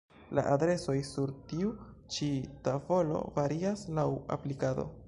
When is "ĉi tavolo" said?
2.17-3.21